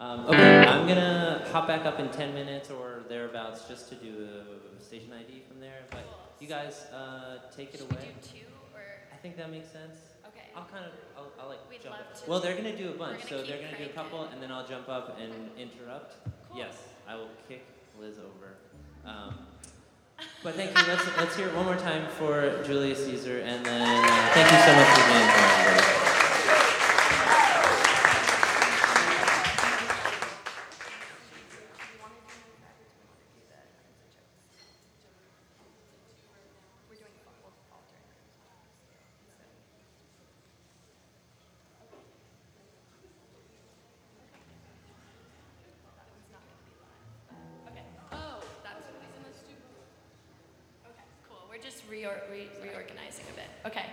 Um, 0.00 0.24
okay, 0.28 0.64
I'm 0.64 0.88
gonna 0.88 1.46
hop 1.52 1.68
back 1.68 1.84
up 1.84 2.00
in 2.00 2.08
10 2.08 2.32
minutes 2.32 2.70
or 2.70 3.02
thereabouts 3.10 3.68
just 3.68 3.90
to 3.90 3.94
do 3.96 4.26
a 4.74 4.82
station 4.82 5.12
ID 5.12 5.42
from 5.46 5.60
there. 5.60 5.82
But 5.90 6.06
you 6.40 6.48
guys 6.48 6.86
uh, 6.86 7.40
take 7.54 7.74
it 7.74 7.80
Should 7.80 7.90
we 7.90 7.96
away. 7.98 8.08
do 8.22 8.38
two 8.38 8.46
or? 8.74 8.80
I 9.12 9.16
think 9.18 9.36
that 9.36 9.50
makes 9.50 9.70
sense. 9.70 10.09
Okay. 10.50 10.58
I'll 10.58 10.64
kind 10.72 10.84
of, 10.84 10.92
I'll, 11.16 11.30
I'll 11.42 11.48
like 11.48 11.58
We'd 11.70 11.82
jump 11.82 11.96
love 11.96 12.06
up. 12.06 12.22
to- 12.24 12.30
Well, 12.30 12.40
they're 12.40 12.56
gonna 12.56 12.76
do 12.76 12.90
a 12.90 12.92
bunch, 12.92 13.18
gonna 13.28 13.28
so 13.28 13.36
they're 13.46 13.58
keep 13.58 13.66
gonna 13.70 13.78
do 13.78 13.84
a 13.84 13.88
cranking. 13.88 13.94
couple, 13.94 14.24
and 14.32 14.42
then 14.42 14.50
I'll 14.52 14.66
jump 14.66 14.88
up 14.88 15.18
and 15.20 15.32
interrupt. 15.58 16.14
Cool. 16.50 16.58
Yes, 16.58 16.74
I 17.08 17.14
will 17.14 17.28
kick 17.48 17.64
Liz 18.00 18.16
over. 18.18 18.54
Um, 19.04 19.34
but 20.42 20.54
thank 20.54 20.76
you. 20.76 20.84
Let's 20.86 21.06
let's 21.16 21.36
hear 21.36 21.48
it 21.48 21.54
one 21.54 21.66
more 21.66 21.76
time 21.76 22.08
for 22.18 22.62
Julia 22.64 22.94
Caesar, 22.94 23.38
and 23.40 23.64
then 23.64 24.04
uh, 24.04 24.30
thank 24.34 24.50
you 24.50 24.58
so 24.58 24.74
much 24.74 24.88
for 24.88 25.08
being 25.08 26.04
here. 26.04 26.09
Re- 52.40 52.70
reorganizing 52.70 53.26
a 53.28 53.34
bit. 53.36 53.50
Okay. 53.66 53.86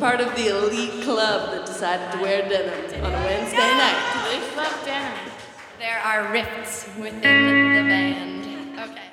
part 0.00 0.20
of 0.22 0.34
the 0.34 0.48
elite 0.48 1.02
club 1.02 1.50
that 1.50 1.66
decided 1.66 2.10
to 2.10 2.18
wear 2.22 2.48
denim 2.48 3.04
on 3.04 3.12
a 3.12 3.24
Wednesday 3.26 3.58
night. 3.58 4.00
They 4.24 4.56
love 4.56 4.82
denim. 4.82 5.30
There 5.78 5.98
are 5.98 6.32
rifts 6.32 6.86
within 6.98 7.20
the, 7.20 7.82
the 7.82 7.86
band. 7.86 8.80
Okay. 8.80 9.08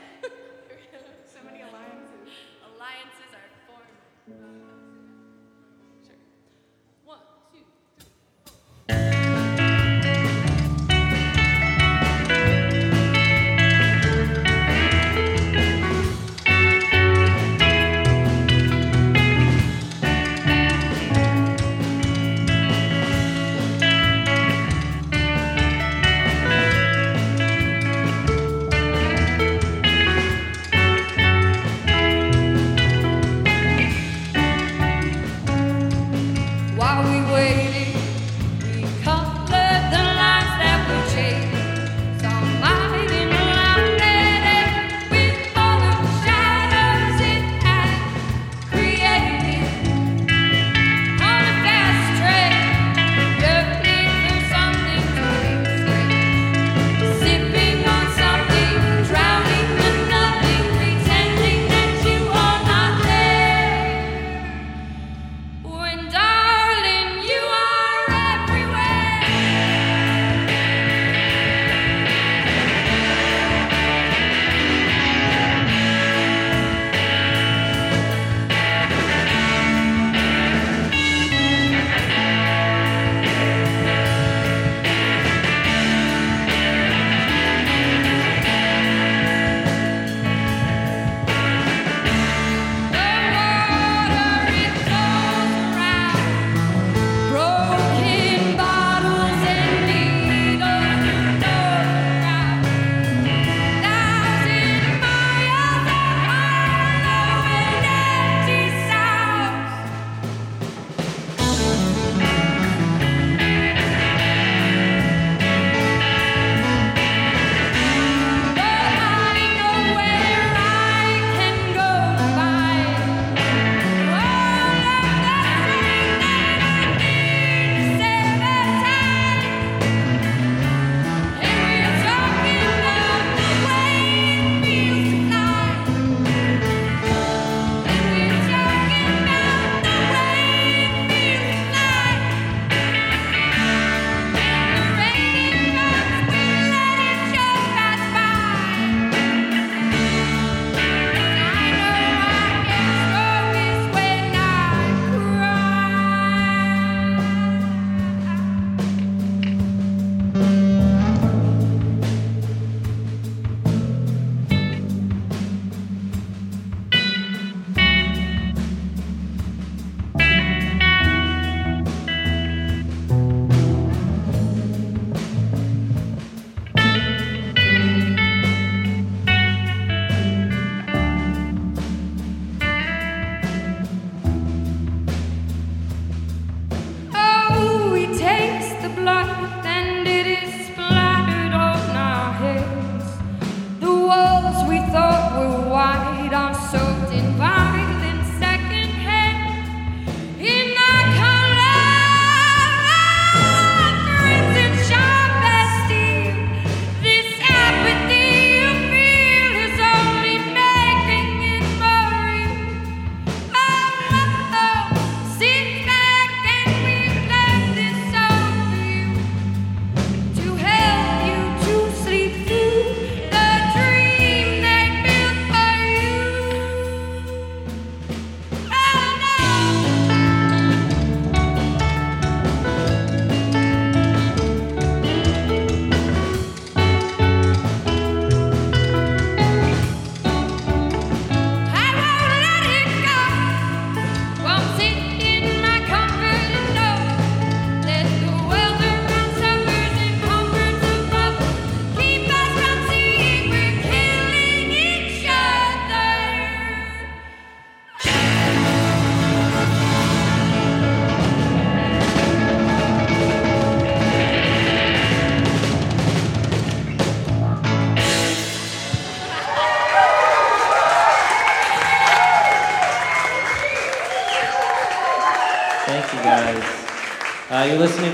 so 1.25 1.39
many 1.43 1.59
alliances. 1.59 2.31
Alliances 2.63 3.31
are 3.35 3.49
formed. 3.67 3.99
Sure. 6.05 6.15
One, 7.03 7.19
two, 7.51 7.65
three, 8.87 9.03
four. 9.11 9.16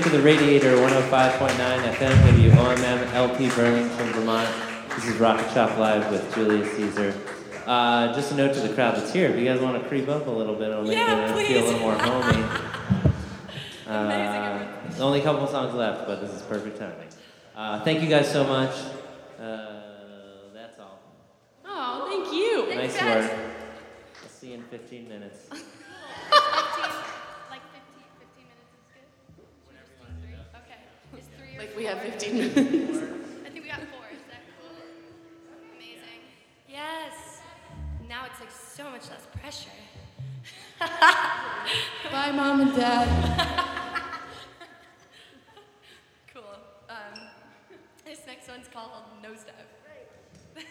To 0.04 0.10
the 0.10 0.20
Radiator 0.20 0.76
105.9 0.76 1.48
FM, 1.94 2.50
WOMM, 2.50 3.12
LP 3.14 3.48
Burlington, 3.48 4.12
Vermont. 4.12 4.54
This 4.90 5.06
is 5.06 5.16
Rocket 5.16 5.50
Shop 5.54 5.78
Live 5.78 6.10
with 6.10 6.34
Julius 6.34 6.70
Caesar. 6.76 7.18
Uh, 7.64 8.12
just 8.12 8.30
a 8.30 8.34
note 8.34 8.52
to 8.52 8.60
the 8.60 8.74
crowd 8.74 8.96
that's 8.96 9.14
here. 9.14 9.30
If 9.30 9.38
you 9.38 9.46
guys 9.46 9.60
want 9.62 9.82
to 9.82 9.88
creep 9.88 10.06
up 10.10 10.26
a 10.26 10.30
little 10.30 10.56
bit, 10.56 10.68
it'll 10.68 10.82
make 10.82 10.92
Yeah, 10.92 11.34
it 11.34 11.46
feel 11.46 11.64
a 11.64 11.64
little 11.64 11.80
more 11.80 11.94
homey. 11.94 12.44
Uh, 13.86 14.66
Amazing. 14.80 15.02
only 15.02 15.20
a 15.20 15.22
couple 15.22 15.46
songs 15.46 15.74
left, 15.74 16.06
but 16.06 16.18
this 16.20 16.32
is 16.32 16.40
perfect 16.42 16.78
timing. 16.78 17.08
Uh, 17.54 17.84
thank 17.84 18.00
you 18.02 18.08
guys 18.08 18.30
so 18.30 18.42
much. 18.42 18.74
Uh, 19.38 19.82
that's 20.54 20.78
all. 20.78 21.00
Oh, 21.66 22.06
thank 22.08 22.34
you. 22.34 22.74
nice 22.74 22.96
guys. 22.96 23.30
work. 23.30 23.40
I'll 24.22 24.28
see 24.30 24.48
you 24.48 24.54
in 24.54 24.62
15 24.64 25.06
minutes. 25.06 25.48
we 31.84 31.90
have 31.90 32.00
15 32.00 32.34
minutes. 32.34 32.56
I 33.44 33.50
think 33.50 33.62
we 33.62 33.68
got 33.68 33.80
four. 33.92 34.06
Is 34.10 34.24
that 34.30 34.40
cool? 34.58 34.74
Amazing. 35.76 36.22
Yes. 36.66 37.42
Now 38.08 38.24
it's 38.24 38.40
like 38.40 38.50
so 38.50 38.84
much 38.84 39.10
less 39.10 39.26
pressure. 39.38 39.68
Bye, 42.10 42.32
mom 42.32 42.60
and 42.62 42.74
dad. 42.74 43.08
Cool. 46.32 46.42
Um, 46.88 47.20
this 48.04 48.22
next 48.26 48.48
one's 48.48 48.66
called 48.66 48.90
Nosedive. 49.22 49.68
Okay, 50.56 50.64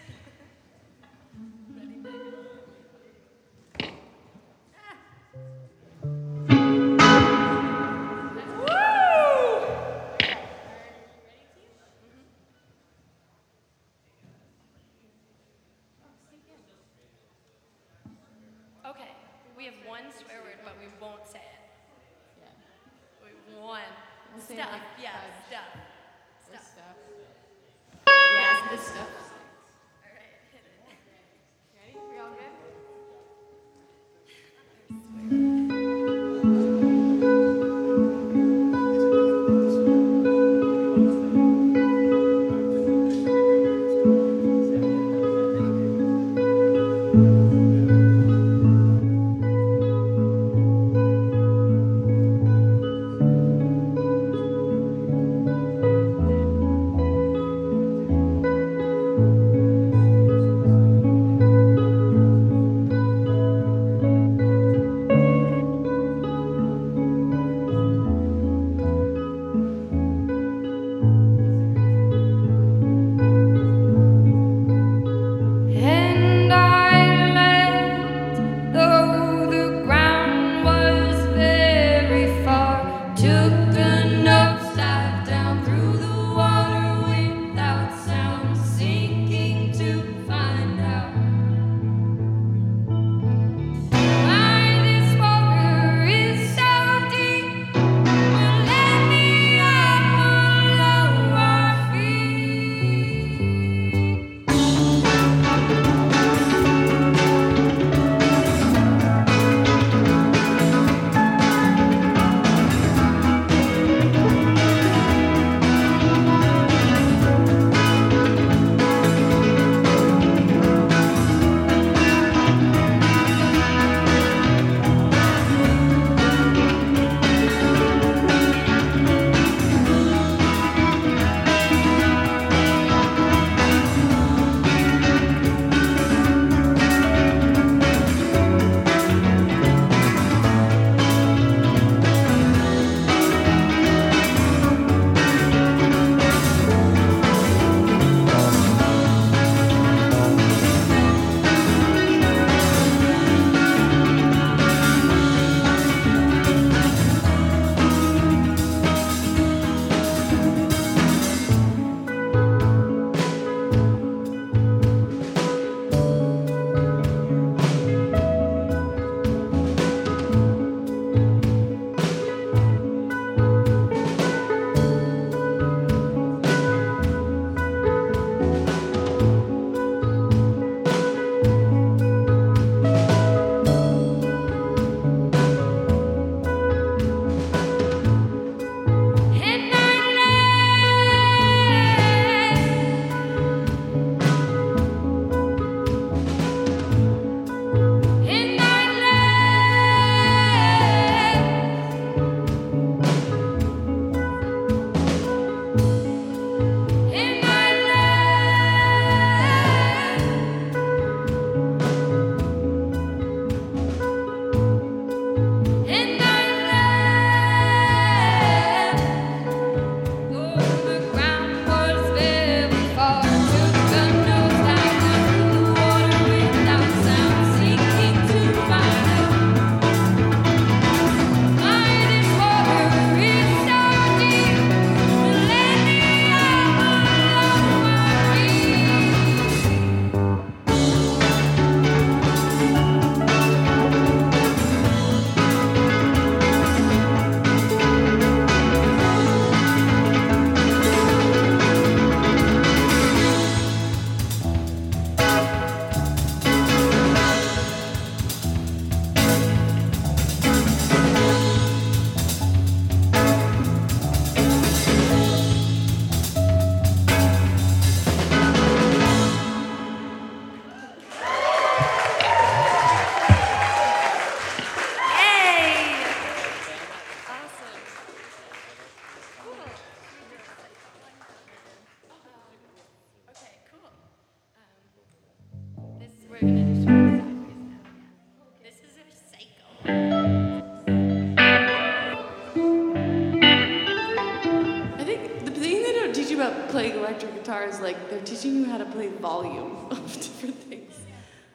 volume 299.43 299.87
of 299.91 300.13
different 300.13 300.55
things. 300.63 300.93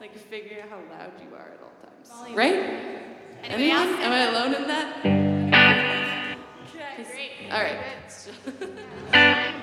Like 0.01 0.16
figuring 0.16 0.62
out 0.62 0.68
how 0.68 0.76
loud 0.91 1.12
you 1.20 1.34
are 1.34 1.53
at 1.53 1.61
all 1.62 1.72
times. 1.82 2.09
Volume. 2.09 2.36
Right? 2.36 2.55
Anybody 3.45 3.70
Anyone? 3.70 4.03
Am 4.03 4.12
I 4.12 4.20
alone 4.30 4.55
in 4.55 4.68
that? 4.68 4.99
Okay, 6.74 7.05
great. 7.05 7.53
All 7.53 7.62
right. 7.62 7.78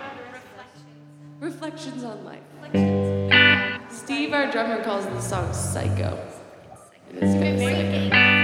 Reflections 1.39 2.03
on 2.03 2.23
life. 2.25 2.41
Reflections. 2.61 3.95
Steve, 3.95 4.33
our 4.33 4.51
drummer, 4.51 4.83
calls 4.83 5.05
the 5.05 5.21
song 5.21 5.53
"Psycho." 5.53 6.17
It's 7.11 7.33
very 7.35 7.59
psycho. 7.59 8.34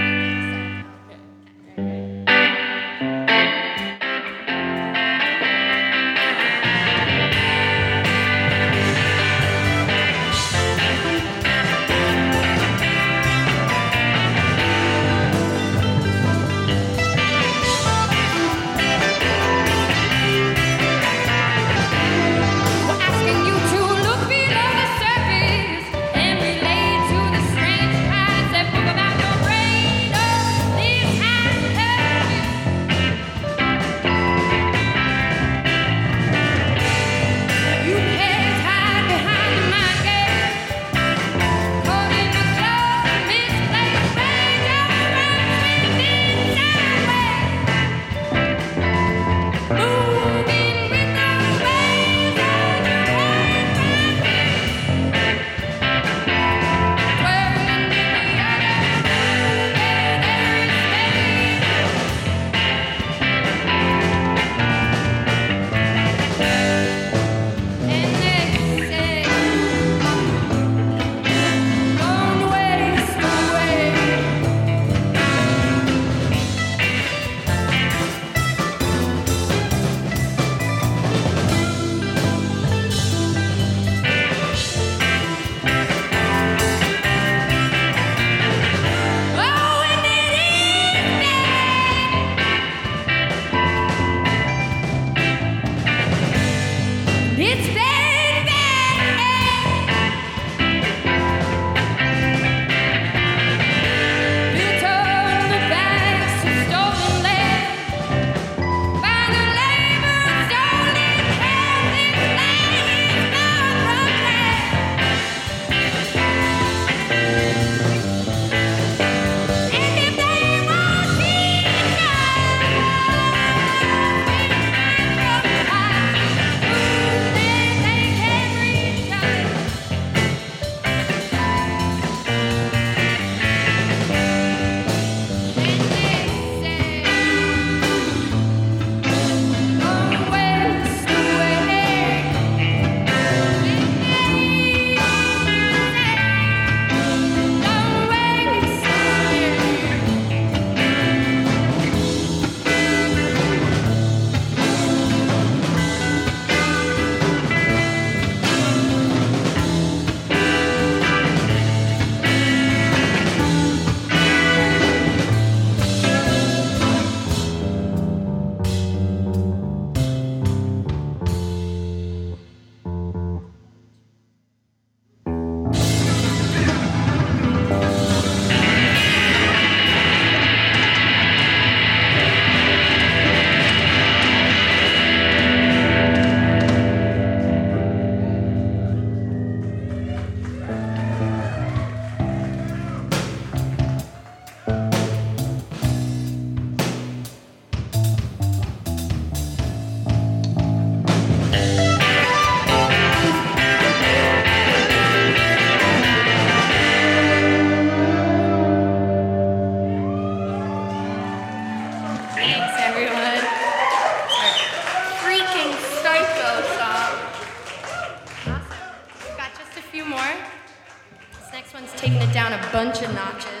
taking 222.02 222.20
it 222.20 222.34
down 222.34 222.52
a 222.52 222.72
bunch 222.72 223.00
of 223.00 223.14
notches. 223.14 223.51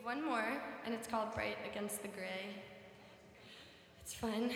Have 0.00 0.06
one 0.06 0.24
more, 0.24 0.44
and 0.84 0.94
it's 0.94 1.06
called 1.06 1.34
Bright 1.34 1.56
Against 1.70 2.02
the 2.02 2.08
Gray. 2.08 2.54
It's 4.02 4.14
fun. 4.14 4.50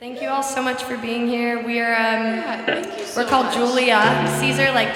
Thank 0.00 0.22
you 0.22 0.28
all 0.28 0.42
so 0.42 0.62
much 0.62 0.82
for 0.82 0.96
being 0.96 1.28
here. 1.28 1.64
We 1.64 1.80
are 1.80 1.94
um 1.94 2.24
Yeah, 2.24 3.04
so 3.04 3.22
we're 3.22 3.28
called 3.28 3.46
much. 3.46 3.54
Julia. 3.54 4.26
Caesar 4.40 4.70
like 4.72 4.94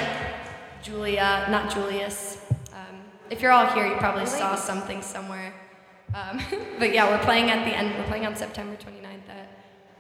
Julia, 0.83 1.47
not 1.51 1.73
Julius. 1.73 2.45
Um, 2.73 3.03
if 3.31 3.41
you're 3.41 3.53
all 3.53 3.67
here, 3.67 3.87
you 3.87 3.97
probably 3.97 4.27
saw 4.27 4.57
something 4.57 5.03
somewhere. 5.03 5.55
Um, 6.15 6.41
but 6.79 6.93
yeah, 6.93 7.09
we're 7.09 7.25
playing 7.25 7.51
at 7.51 7.65
the 7.65 7.77
end. 7.77 7.95
We're 7.97 8.07
playing 8.07 8.27
on 8.27 8.35
September 8.35 8.77
29th 8.77 9.29
at 9.29 9.49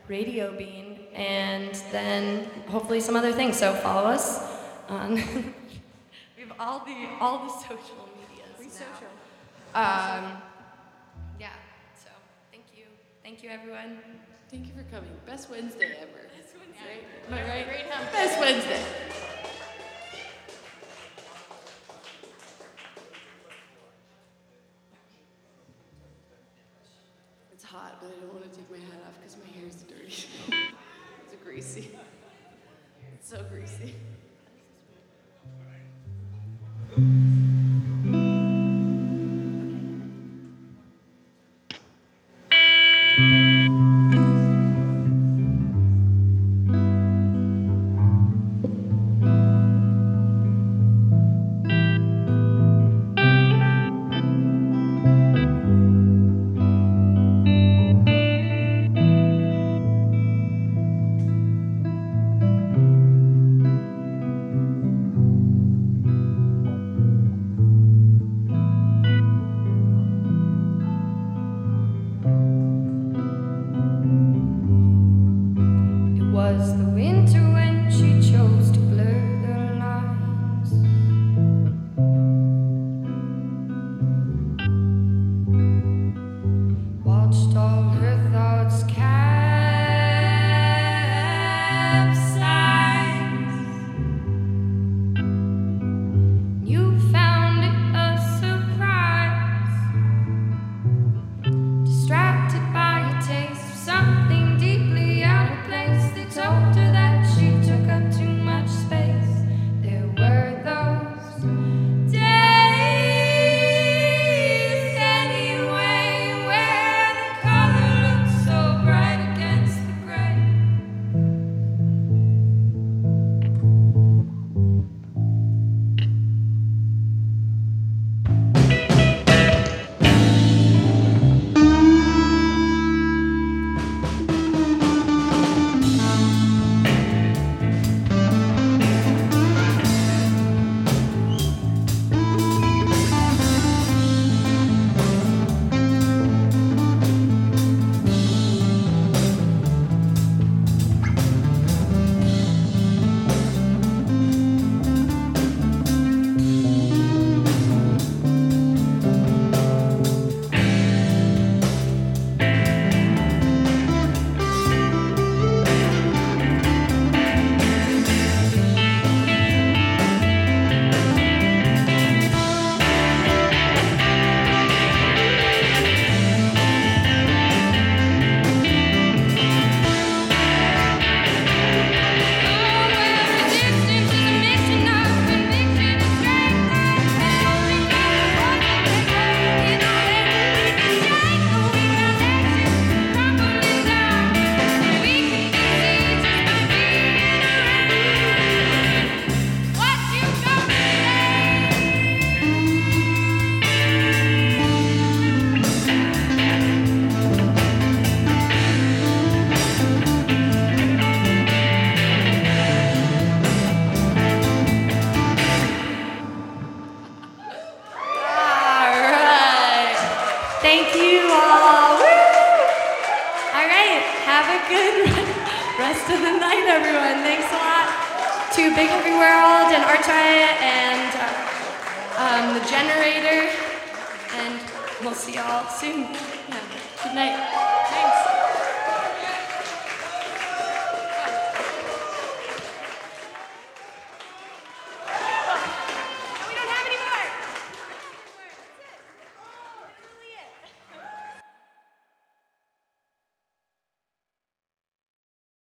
Radio 0.08 0.56
Bean, 0.56 1.06
and 1.14 1.74
then 1.92 2.48
hopefully 2.68 3.00
some 3.00 3.16
other 3.16 3.32
things. 3.32 3.58
So 3.58 3.74
follow 3.74 4.08
us 4.08 4.40
on. 4.88 5.14
we 6.36 6.42
have 6.42 6.52
all 6.58 6.84
the 6.84 7.08
all 7.20 7.44
the 7.46 7.52
social 7.52 8.08
medias 8.18 8.80
now. 8.80 9.11
Um, 9.74 10.36
yeah. 11.40 11.48
So 11.94 12.10
thank 12.50 12.64
you, 12.76 12.84
thank 13.22 13.42
you 13.42 13.48
everyone. 13.48 13.98
Thank 14.50 14.66
you 14.66 14.72
for 14.74 14.82
coming. 14.94 15.10
Best 15.24 15.48
Wednesday 15.48 15.96
ever. 15.98 16.28
Best 16.36 16.54
Wednesday. 16.58 17.06
Am 17.26 17.32
I 17.32 17.42
right? 17.48 18.12
Best 18.12 18.38
Wednesday. 18.38 18.82
It's 27.50 27.64
hot, 27.64 27.96
but 28.02 28.08
I 28.08 28.20
don't 28.20 28.34
want 28.34 28.52
to 28.52 28.58
take 28.58 28.70
my 28.70 28.76
hat 28.76 29.00
off 29.08 29.14
because 29.22 29.38
my 29.38 29.58
hair 29.58 29.66
is 29.66 29.76
dirty. 29.76 30.28
it's 31.24 31.42
greasy. 31.42 31.92
It's 33.14 33.30
so 33.30 33.42
greasy. 33.44 33.94